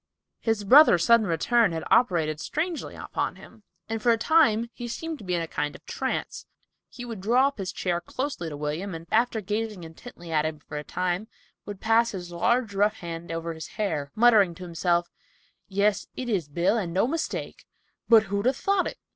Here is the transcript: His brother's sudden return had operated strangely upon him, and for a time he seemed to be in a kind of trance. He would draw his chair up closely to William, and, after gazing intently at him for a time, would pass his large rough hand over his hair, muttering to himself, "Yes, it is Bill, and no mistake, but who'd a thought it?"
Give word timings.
His 0.39 0.63
brother's 0.63 1.05
sudden 1.05 1.27
return 1.27 1.73
had 1.73 1.83
operated 1.91 2.39
strangely 2.39 2.95
upon 2.95 3.35
him, 3.35 3.61
and 3.87 4.01
for 4.01 4.11
a 4.11 4.17
time 4.17 4.71
he 4.73 4.87
seemed 4.87 5.19
to 5.19 5.23
be 5.23 5.35
in 5.35 5.43
a 5.43 5.47
kind 5.47 5.75
of 5.75 5.85
trance. 5.85 6.47
He 6.89 7.05
would 7.05 7.21
draw 7.21 7.51
his 7.51 7.71
chair 7.71 7.97
up 7.97 8.07
closely 8.07 8.49
to 8.49 8.57
William, 8.57 8.95
and, 8.95 9.05
after 9.11 9.41
gazing 9.41 9.83
intently 9.83 10.31
at 10.31 10.43
him 10.43 10.57
for 10.57 10.79
a 10.79 10.83
time, 10.83 11.27
would 11.67 11.79
pass 11.79 12.13
his 12.13 12.31
large 12.31 12.73
rough 12.73 12.95
hand 12.95 13.31
over 13.31 13.53
his 13.53 13.67
hair, 13.77 14.11
muttering 14.15 14.55
to 14.55 14.63
himself, 14.63 15.11
"Yes, 15.67 16.07
it 16.15 16.29
is 16.29 16.47
Bill, 16.49 16.77
and 16.79 16.95
no 16.95 17.05
mistake, 17.05 17.65
but 18.09 18.23
who'd 18.23 18.47
a 18.47 18.53
thought 18.53 18.87
it?" 18.87 18.97